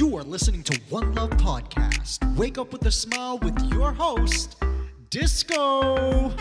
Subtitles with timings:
[0.00, 2.24] You are listening to One Love Podcast.
[2.34, 4.56] Wake up with a smile with your host,
[5.10, 6.32] Disco.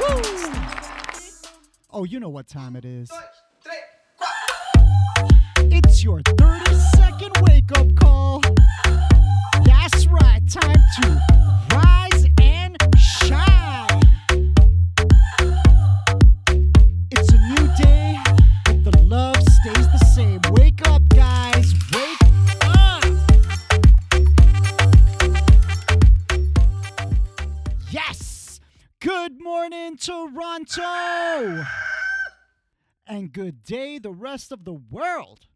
[0.00, 0.22] Woo.
[1.90, 3.10] Oh, you know what time it is.
[5.58, 8.40] It's your 30 second wake up call.
[9.66, 11.61] That's right, time to
[33.32, 35.46] good day, the rest of the world.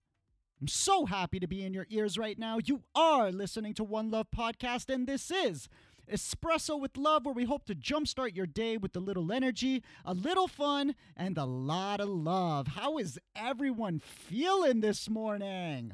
[0.61, 2.59] I'm so happy to be in your ears right now.
[2.65, 5.69] You are listening to One Love Podcast, and this is
[6.11, 10.15] Espresso with Love, where we hope to jumpstart your day with a little energy, a
[10.15, 12.69] little fun, and a lot of love.
[12.69, 15.93] How is everyone feeling this morning?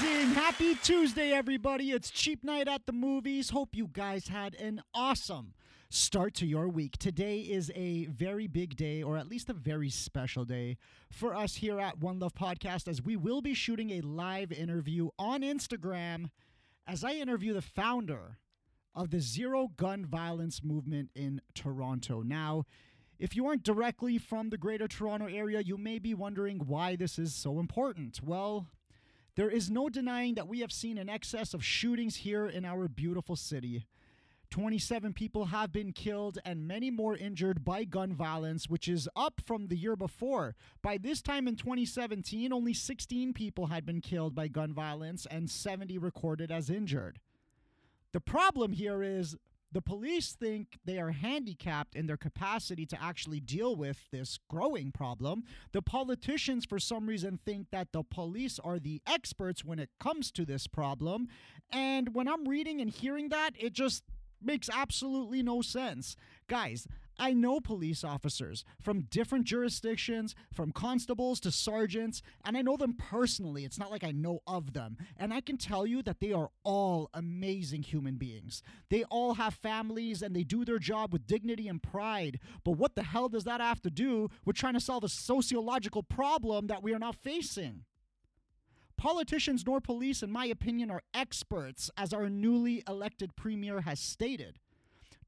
[0.00, 0.30] Amazing!
[0.34, 1.90] Happy Tuesday, everybody.
[1.90, 3.50] It's Cheap Night at the Movies.
[3.50, 5.54] Hope you guys had an awesome
[5.90, 6.98] start to your week.
[6.98, 10.76] Today is a very big day, or at least a very special day
[11.10, 15.08] for us here at One Love Podcast, as we will be shooting a live interview
[15.18, 16.30] on Instagram
[16.86, 18.38] as I interview the founder
[18.94, 22.22] of the Zero Gun Violence Movement in Toronto.
[22.22, 22.64] Now,
[23.18, 27.18] if you aren't directly from the Greater Toronto area, you may be wondering why this
[27.18, 28.20] is so important.
[28.22, 28.68] Well,
[29.38, 32.88] there is no denying that we have seen an excess of shootings here in our
[32.88, 33.86] beautiful city.
[34.50, 39.40] 27 people have been killed and many more injured by gun violence, which is up
[39.46, 40.56] from the year before.
[40.82, 45.48] By this time in 2017, only 16 people had been killed by gun violence and
[45.48, 47.20] 70 recorded as injured.
[48.10, 49.36] The problem here is
[49.72, 54.92] the police think they are handicapped in their capacity to actually deal with this growing
[54.92, 55.44] problem.
[55.72, 60.30] The politicians, for some reason, think that the police are the experts when it comes
[60.32, 61.28] to this problem.
[61.70, 64.04] And when I'm reading and hearing that, it just
[64.42, 66.16] makes absolutely no sense.
[66.48, 66.86] Guys,
[67.18, 72.94] I know police officers from different jurisdictions, from constables to sergeants, and I know them
[72.94, 73.64] personally.
[73.64, 74.96] It's not like I know of them.
[75.16, 78.62] And I can tell you that they are all amazing human beings.
[78.88, 82.38] They all have families and they do their job with dignity and pride.
[82.64, 86.02] But what the hell does that have to do with trying to solve a sociological
[86.02, 87.84] problem that we are now facing?
[88.96, 94.58] Politicians nor police, in my opinion, are experts, as our newly elected premier has stated.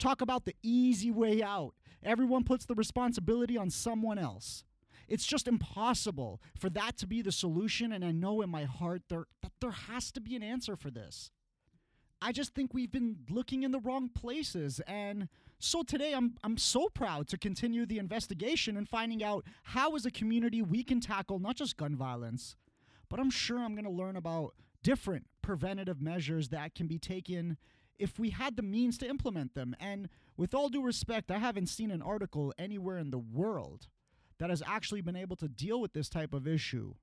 [0.01, 1.75] Talk about the easy way out.
[2.03, 4.65] Everyone puts the responsibility on someone else.
[5.07, 9.03] It's just impossible for that to be the solution, and I know in my heart
[9.11, 11.31] there, that there has to be an answer for this.
[12.23, 14.81] I just think we've been looking in the wrong places.
[14.87, 15.29] And
[15.59, 20.07] so today I'm, I'm so proud to continue the investigation and finding out how, as
[20.07, 22.57] a community, we can tackle not just gun violence,
[23.09, 27.57] but I'm sure I'm going to learn about different preventative measures that can be taken
[28.01, 29.77] if we had the means to implement them.
[29.79, 33.89] And with all due respect, I haven't seen an article anywhere in the world
[34.39, 36.95] that has actually been able to deal with this type of issue.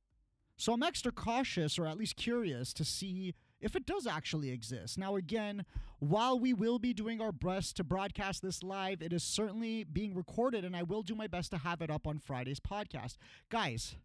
[0.58, 4.98] So I'm extra cautious, or at least curious, to see if it does actually exist.
[4.98, 5.66] Now, again,
[6.00, 10.16] while we will be doing our best to broadcast this live, it is certainly being
[10.16, 13.18] recorded, and I will do my best to have it up on Friday's podcast.
[13.52, 13.98] Guys,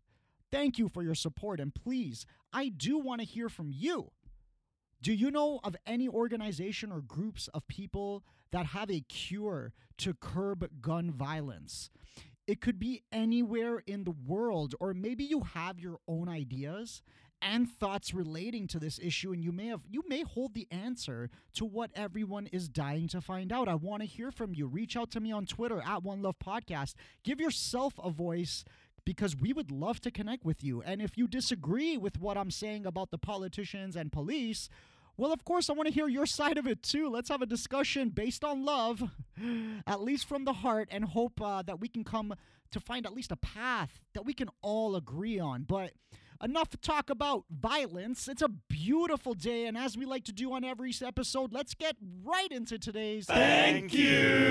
[0.51, 4.11] thank you for your support, and please, I do want to hear from you.
[5.03, 10.15] Do you know of any organization or groups of people that have a cure to
[10.15, 11.91] curb gun violence?
[12.47, 17.03] It could be anywhere in the world, or maybe you have your own ideas
[17.41, 21.29] and thoughts relating to this issue and you may have you may hold the answer
[21.53, 23.67] to what everyone is dying to find out.
[23.67, 24.69] I want to hear from you.
[24.69, 26.95] Reach out to me on twitter at one love podcast.
[27.25, 28.65] Give yourself a voice
[29.05, 30.83] because we would love to connect with you.
[30.83, 34.69] And if you disagree with what i'm saying about the politicians and police
[35.17, 37.09] well, of course, I want to hear your side of it too.
[37.09, 39.03] Let's have a discussion based on love,
[39.87, 42.35] at least from the heart, and hope uh, that we can come
[42.71, 45.65] to find at least a path that we can all agree on.
[45.65, 45.93] But
[46.43, 48.27] enough talk about violence.
[48.29, 51.97] It's a beautiful day, and as we like to do on every episode, let's get
[52.25, 53.27] right into today's.
[53.27, 54.42] Thank you.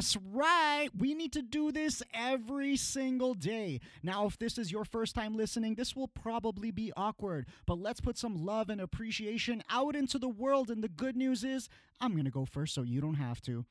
[0.00, 0.88] That's right.
[0.96, 3.80] We need to do this every single day.
[4.02, 8.00] Now, if this is your first time listening, this will probably be awkward, but let's
[8.00, 10.70] put some love and appreciation out into the world.
[10.70, 11.68] And the good news is,
[12.00, 13.66] I'm going to go first so you don't have to.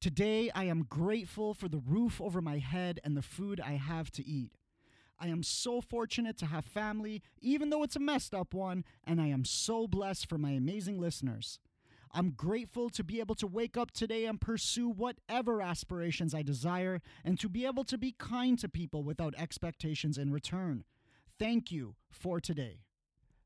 [0.00, 4.12] Today, I am grateful for the roof over my head and the food I have
[4.12, 4.52] to eat.
[5.18, 9.20] I am so fortunate to have family, even though it's a messed up one, and
[9.20, 11.58] I am so blessed for my amazing listeners.
[12.12, 17.00] I'm grateful to be able to wake up today and pursue whatever aspirations I desire
[17.24, 20.84] and to be able to be kind to people without expectations in return.
[21.38, 22.80] Thank you for today.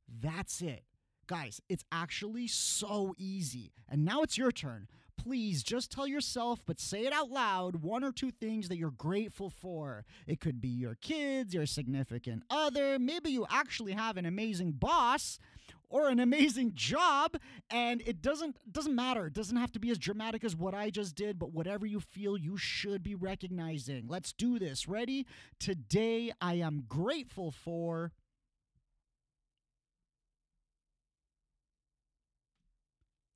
[0.09, 0.85] That's it.
[1.27, 3.73] Guys, it's actually so easy.
[3.89, 4.89] And now it's your turn.
[5.17, 8.91] Please just tell yourself, but say it out loud, one or two things that you're
[8.91, 10.05] grateful for.
[10.27, 15.39] It could be your kids, your significant other, maybe you actually have an amazing boss
[15.91, 17.37] or an amazing job
[17.69, 19.27] and it doesn't doesn't matter.
[19.27, 22.01] It doesn't have to be as dramatic as what i just did but whatever you
[22.01, 24.07] feel you should be recognizing.
[24.09, 24.89] Let's do this.
[24.89, 25.27] Ready?
[25.59, 28.13] Today i am grateful for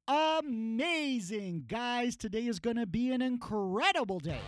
[0.07, 1.65] amazing!
[1.67, 4.41] Guys today is going to be an incredible day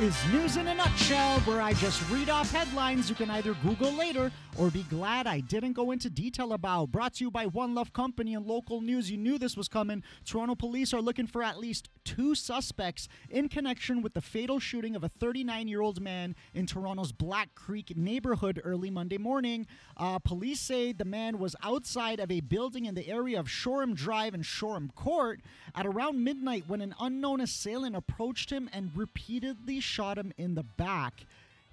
[0.00, 3.92] is News in a Nutshell, where I just read off headlines you can either Google
[3.92, 6.90] later or be glad I didn't go into detail about.
[6.90, 9.10] Brought to you by One Love Company and local news.
[9.10, 10.02] You knew this was coming.
[10.24, 14.96] Toronto police are looking for at least two suspects in connection with the fatal shooting
[14.96, 19.66] of a 39 year old man in Toronto's Black Creek neighborhood early Monday morning.
[19.96, 23.94] Uh, police say the man was outside of a building in the area of Shoreham
[23.94, 25.40] Drive and Shoreham Court
[25.74, 30.64] at around midnight when an unknown assailant approached him and repeatedly shot him in the
[30.64, 31.24] back.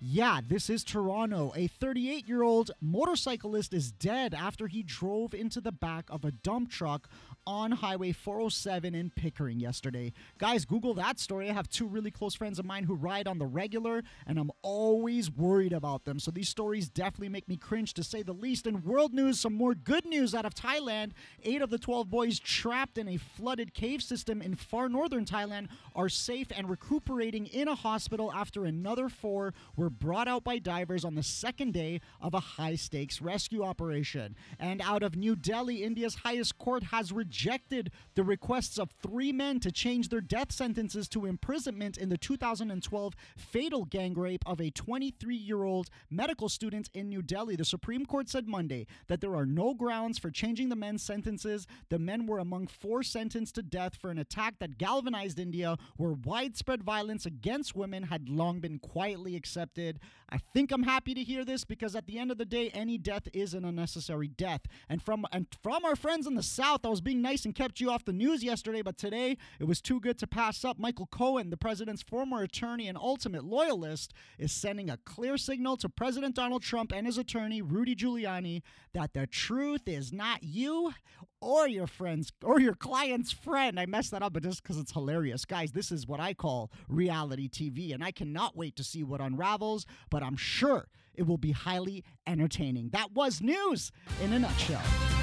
[0.06, 1.54] Yeah, this is Toronto.
[1.56, 6.31] A 38 year old motorcyclist is dead after he drove into the back of a
[6.31, 7.10] dump truck
[7.45, 10.13] on Highway 407 in Pickering yesterday.
[10.38, 11.50] Guys, Google that story.
[11.50, 14.51] I have two really close friends of mine who ride on the regular, and I'm
[14.62, 16.19] always worried about them.
[16.19, 18.68] So these stories definitely make me cringe to say the least.
[18.68, 21.12] In world news, some more good news out of Thailand.
[21.44, 25.68] Eight of the 12 boys trapped in a flooded cave system in far northern Thailand
[25.95, 31.04] are safe and recuperating in a hospital after another four were brought out by divers
[31.04, 34.36] on the second day of a high stakes rescue operation.
[34.60, 39.31] And out of New Delhi, India's highest court has rejected rejected the requests of three
[39.31, 44.62] men to change their death sentences to imprisonment in the 2012 fatal gang rape of
[44.62, 47.56] a 23 year old medical student in New Delhi.
[47.56, 51.65] The Supreme Court said Monday that there are no grounds for changing the men's sentences.
[51.89, 56.13] The men were among four sentenced to death for an attack that galvanized India, where
[56.13, 60.00] widespread violence against women had long been quietly accepted.
[60.30, 63.00] I think I'm happy to hear this because at the end of the day, any
[63.00, 64.62] death is an unnecessary death.
[64.88, 67.80] And from and from our friends in the South, I was being nice and kept
[67.80, 70.78] you off the news yesterday, but today it was too good to pass up.
[70.78, 75.90] Michael Cohen, the president's former attorney and ultimate loyalist, is sending a clear signal to
[75.90, 78.62] President Donald Trump and his attorney, Rudy Giuliani,
[78.94, 80.94] that the truth is not you
[81.42, 83.80] or your friends or your client's friend.
[83.80, 85.46] I messed that up, but just because it's hilarious.
[85.46, 89.22] Guys, this is what I call reality TV, and I cannot wait to see what
[89.22, 92.90] unravels, but I'm sure it will be highly entertaining.
[92.90, 93.92] That was news
[94.22, 95.23] in a nutshell.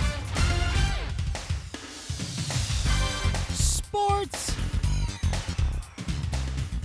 [3.90, 4.54] Sports.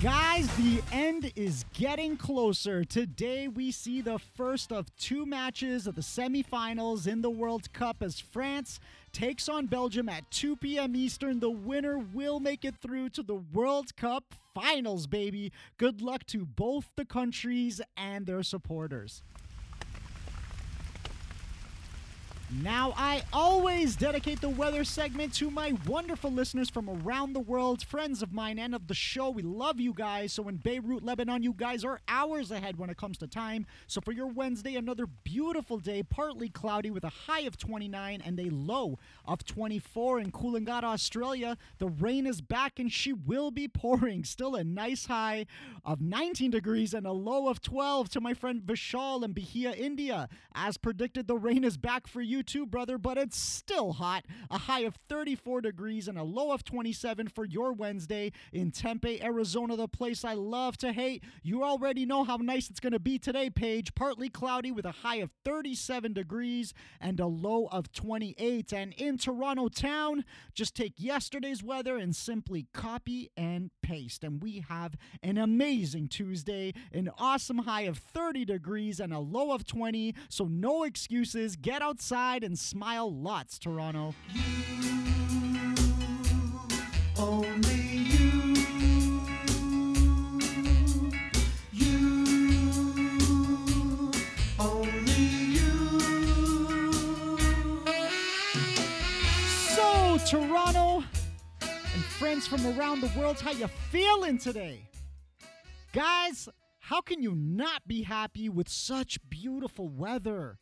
[0.02, 2.84] Guys, the end is getting closer.
[2.84, 8.02] Today, we see the first of two matches of the semifinals in the World Cup
[8.02, 8.80] as France
[9.14, 10.96] takes on Belgium at 2 p.m.
[10.96, 11.40] Eastern.
[11.40, 15.52] The winner will make it through to the World Cup finals, baby.
[15.78, 19.22] Good luck to both the countries and their supporters.
[22.52, 27.84] Now, I always dedicate the weather segment to my wonderful listeners from around the world,
[27.84, 29.32] friends of mine and of the show.
[29.32, 30.34] We love you guys.
[30.34, 33.66] So, in Beirut, Lebanon, you guys are hours ahead when it comes to time.
[33.88, 38.40] So, for your Wednesday, another beautiful day, partly cloudy with a high of 29 and
[38.40, 40.20] a low of 24.
[40.20, 44.24] In Coolangatta, Australia, the rain is back and she will be pouring.
[44.24, 45.48] Still a nice high
[45.84, 50.30] of 19 degrees and a low of 12 to my friend Vishal in Bahia, India.
[50.54, 54.26] As predicted, the rain is back for you you too, brother, but it's still hot.
[54.52, 59.24] A high of 34 degrees and a low of 27 for your Wednesday in Tempe,
[59.24, 61.24] Arizona, the place I love to hate.
[61.44, 63.96] You already know how nice it's going to be today, Paige.
[63.96, 68.74] Partly cloudy with a high of 37 degrees and a low of 28.
[68.74, 74.26] And in Toronto town, just take yesterday's weather and simply copy and paste.
[74.26, 79.54] And we have an amazing Tuesday, an awesome high of 30 degrees and a low
[79.54, 80.14] of 20.
[80.28, 81.56] So no excuses.
[81.56, 84.16] Get outside outside and smile lots, Toronto.
[84.34, 84.42] You,
[87.18, 88.56] only you.
[91.72, 92.26] You,
[94.60, 96.92] only you.
[99.76, 101.04] So, Toronto,
[101.62, 103.40] and friends from around the world.
[103.40, 104.80] How you feeling today?
[105.94, 110.58] Guys, how can you not be happy with such beautiful weather?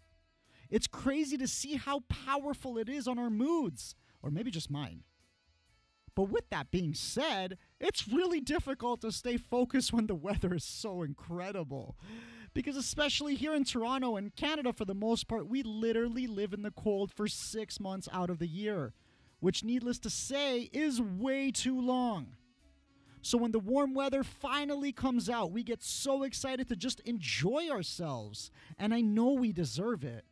[0.74, 5.04] It's crazy to see how powerful it is on our moods, or maybe just mine.
[6.16, 10.64] But with that being said, it's really difficult to stay focused when the weather is
[10.64, 11.96] so incredible.
[12.56, 16.64] Because, especially here in Toronto and Canada, for the most part, we literally live in
[16.64, 18.94] the cold for six months out of the year,
[19.42, 22.36] which, needless to say, is way too long.
[23.22, 27.70] So, when the warm weather finally comes out, we get so excited to just enjoy
[27.70, 28.50] ourselves.
[28.80, 30.26] And I know we deserve it.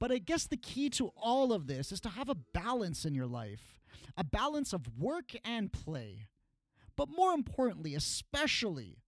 [0.00, 3.14] But I guess the key to all of this is to have a balance in
[3.14, 3.76] your life
[4.16, 6.26] a balance of work and play.
[6.96, 8.98] But more importantly, especially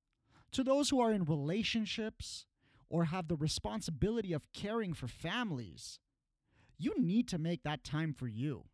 [0.53, 2.47] to those who are in relationships
[2.89, 5.99] or have the responsibility of caring for families,
[6.79, 8.65] you need to make that time for you.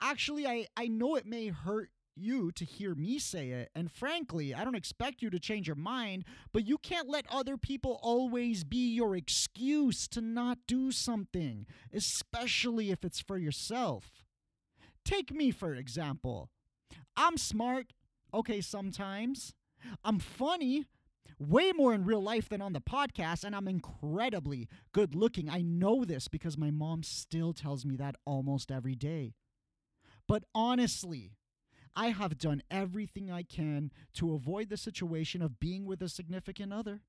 [0.00, 4.54] Actually, I, I know it may hurt you to hear me say it, and frankly,
[4.54, 8.64] I don't expect you to change your mind, but you can't let other people always
[8.64, 14.24] be your excuse to not do something, especially if it's for yourself.
[15.04, 16.50] Take me, for example.
[17.16, 17.92] I'm smart,
[18.32, 19.52] okay, sometimes.
[20.02, 20.86] I'm funny,
[21.38, 25.50] way more in real life than on the podcast, and I'm incredibly good looking.
[25.50, 29.34] I know this because my mom still tells me that almost every day.
[30.26, 31.32] But honestly,
[31.96, 36.72] I have done everything I can to avoid the situation of being with a significant
[36.72, 37.02] other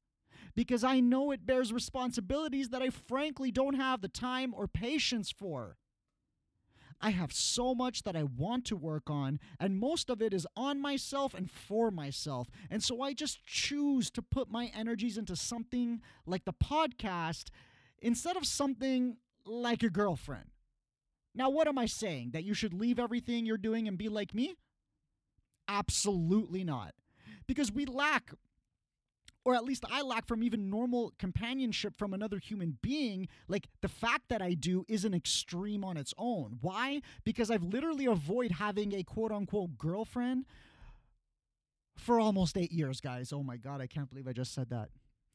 [0.55, 5.31] because I know it bears responsibilities that I frankly don't have the time or patience
[5.31, 5.77] for.
[7.01, 10.47] I have so much that I want to work on, and most of it is
[10.55, 12.47] on myself and for myself.
[12.69, 17.49] And so I just choose to put my energies into something like the podcast
[18.01, 20.51] instead of something like a girlfriend.
[21.33, 22.31] Now, what am I saying?
[22.31, 24.55] That you should leave everything you're doing and be like me?
[25.67, 26.93] Absolutely not.
[27.47, 28.31] Because we lack
[29.45, 33.87] or at least I lack from even normal companionship from another human being, like the
[33.87, 36.57] fact that I do is an extreme on its own.
[36.61, 37.01] Why?
[37.23, 40.45] Because I've literally avoided having a quote unquote girlfriend
[41.95, 43.31] for almost eight years, guys.
[43.31, 44.89] Oh my God, I can't believe I just said that.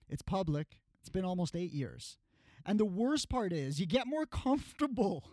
[0.09, 2.19] It's public, it's been almost eight years.
[2.67, 5.25] And the worst part is, you get more comfortable.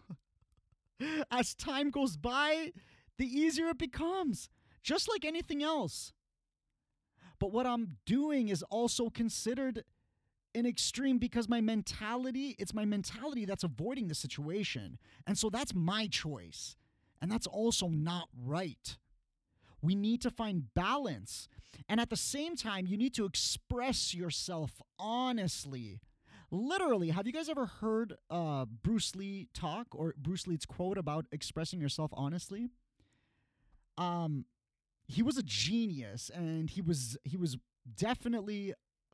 [1.32, 2.72] As time goes by,
[3.18, 4.50] the easier it becomes,
[4.88, 6.14] just like anything else.
[7.40, 9.84] But what I'm doing is also considered
[10.56, 14.98] an extreme because my mentality, it's my mentality that's avoiding the situation.
[15.28, 16.78] And so that's my choice.
[17.22, 18.98] And that's also not right.
[19.82, 21.50] We need to find balance.
[21.90, 26.00] And at the same time, you need to express yourself honestly.
[26.50, 31.26] Literally, have you guys ever heard uh, Bruce Lee talk or Bruce Lee's quote about
[31.34, 32.70] expressing yourself honestly?
[33.98, 34.46] Um,
[35.08, 37.58] he was a genius and he was he was
[37.96, 38.74] definitely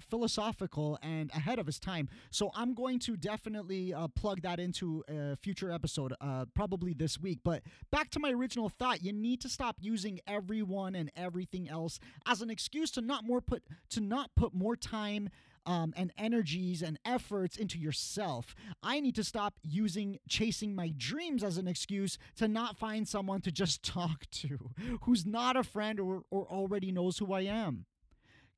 [0.09, 2.09] philosophical and ahead of his time.
[2.29, 7.19] So I'm going to definitely uh, plug that into a future episode, uh, probably this
[7.19, 7.39] week.
[7.43, 11.99] But back to my original thought, you need to stop using everyone and everything else
[12.25, 15.29] as an excuse to not more put to not put more time
[15.65, 18.55] um, and energies and efforts into yourself.
[18.81, 23.41] I need to stop using chasing my dreams as an excuse to not find someone
[23.41, 27.85] to just talk to who's not a friend or, or already knows who I am.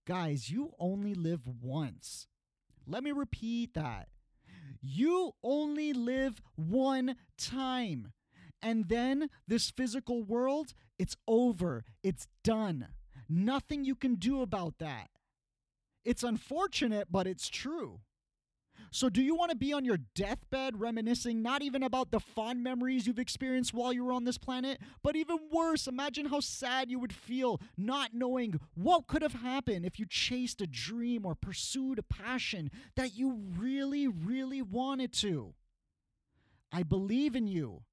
[0.06, 2.28] Guys, you only live once.
[2.86, 4.10] Let me repeat that.
[4.82, 8.14] You only live one time.
[8.62, 11.84] And then this physical world, it's over.
[12.04, 12.88] It's done.
[13.28, 15.10] Nothing you can do about that.
[16.06, 18.00] It's unfortunate, but it's true.
[18.92, 22.64] So, do you want to be on your deathbed reminiscing not even about the fond
[22.64, 26.90] memories you've experienced while you were on this planet, but even worse, imagine how sad
[26.90, 31.36] you would feel not knowing what could have happened if you chased a dream or
[31.36, 35.56] pursued a passion that you really, really wanted to?
[36.72, 37.84] I believe in you.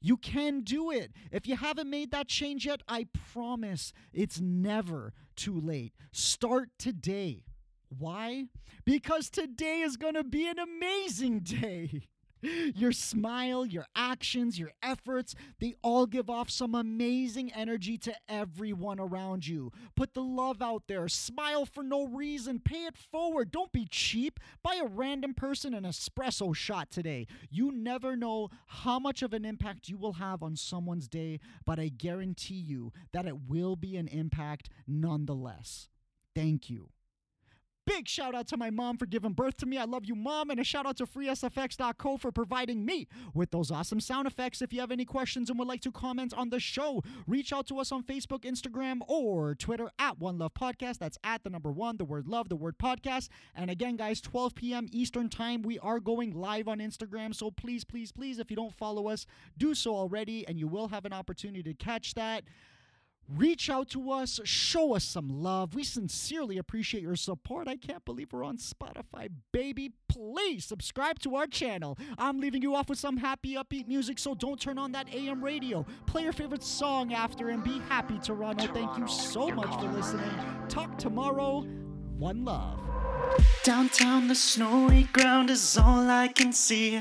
[0.00, 1.12] You can do it.
[1.30, 5.92] If you haven't made that change yet, I promise it's never too late.
[6.12, 7.44] Start today.
[7.88, 8.46] Why?
[8.84, 12.02] Because today is going to be an amazing day.
[12.42, 18.98] Your smile, your actions, your efforts, they all give off some amazing energy to everyone
[18.98, 19.72] around you.
[19.96, 21.08] Put the love out there.
[21.08, 22.60] Smile for no reason.
[22.60, 23.50] Pay it forward.
[23.50, 24.40] Don't be cheap.
[24.62, 27.26] Buy a random person an espresso shot today.
[27.50, 31.78] You never know how much of an impact you will have on someone's day, but
[31.78, 35.88] I guarantee you that it will be an impact nonetheless.
[36.34, 36.90] Thank you.
[37.90, 39.76] Big shout out to my mom for giving birth to me.
[39.76, 40.50] I love you, mom.
[40.50, 44.62] And a shout out to freesfx.co for providing me with those awesome sound effects.
[44.62, 47.66] If you have any questions and would like to comment on the show, reach out
[47.66, 50.98] to us on Facebook, Instagram, or Twitter at One Love Podcast.
[50.98, 53.28] That's at the number one, the word love, the word podcast.
[53.56, 54.86] And again, guys, 12 p.m.
[54.92, 57.34] Eastern Time, we are going live on Instagram.
[57.34, 59.26] So please, please, please, if you don't follow us,
[59.58, 62.44] do so already, and you will have an opportunity to catch that.
[63.36, 65.74] Reach out to us, show us some love.
[65.74, 67.68] We sincerely appreciate your support.
[67.68, 69.92] I can't believe we're on Spotify, baby.
[70.08, 71.96] Please subscribe to our channel.
[72.18, 75.44] I'm leaving you off with some happy, upbeat music, so don't turn on that AM
[75.44, 75.86] radio.
[76.06, 78.66] Play your favorite song after and be happy, Toronto.
[78.74, 80.30] Thank you so much for listening.
[80.68, 81.60] Talk tomorrow.
[82.18, 82.80] One love.
[83.62, 87.00] Downtown, the snowy ground is all I can see.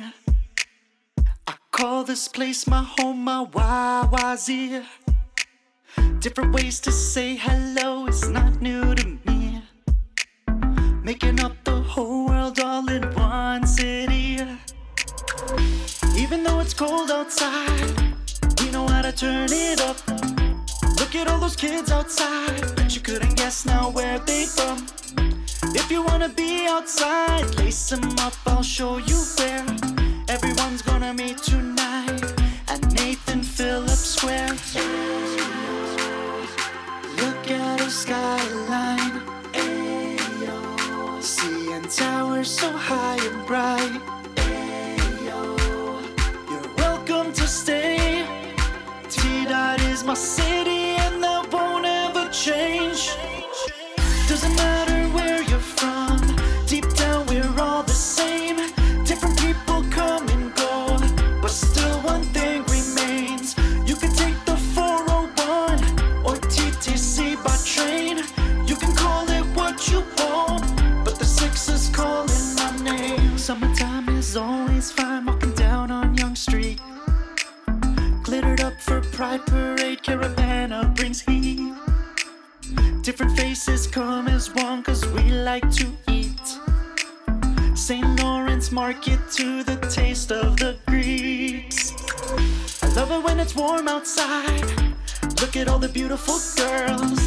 [1.48, 4.86] I call this place my home, my Wawazir.
[6.20, 9.62] Different ways to say hello is not new to me.
[11.04, 14.40] Making up the whole world all in one city.
[16.18, 17.98] Even though it's cold outside,
[18.60, 19.98] we know how to turn it up.
[21.00, 24.86] Look at all those kids outside, but you couldn't guess now where they from.
[25.74, 29.66] If you wanna be outside, lace them up, I'll show you where.
[30.28, 32.24] Everyone's gonna meet tonight
[32.68, 35.69] at Nathan Phillips Square.
[37.90, 39.22] Skyline.
[39.54, 41.22] Ayo.
[41.22, 44.02] Seeing towers so high and bright.
[44.36, 45.58] Ayo.
[46.50, 48.39] You're welcome to stay.
[84.00, 86.48] Come as one cause we like to eat.
[87.76, 88.08] St.
[88.22, 91.94] Lawrence Market to the taste of the Greeks.
[92.82, 94.70] I love it when it's warm outside.
[95.42, 97.20] Look at all the beautiful girls.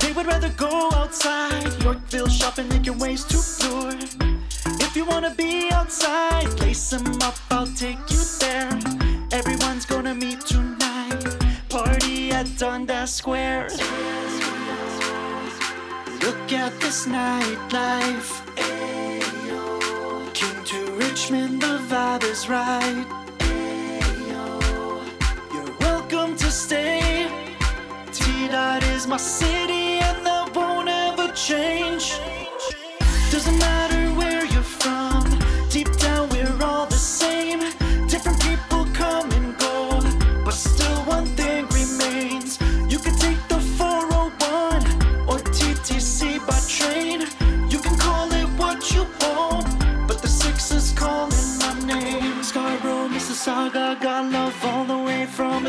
[0.00, 1.82] They would rather go outside.
[1.82, 3.96] Yorkville shopping, making ways to Bloor.
[4.86, 8.70] If you wanna be outside, lace them up, I'll take you there.
[9.32, 11.24] Everyone's gonna meet tonight.
[11.68, 13.70] Party at Dundas Square.
[16.54, 18.30] At this nightlife.
[18.56, 20.34] Ayo.
[20.34, 23.06] King to Richmond, the vibe is right.
[23.38, 24.44] Ayo.
[25.52, 27.26] You're welcome to stay.
[28.12, 32.20] T Dot is my city, and that won't ever change.
[33.32, 33.81] Doesn't matter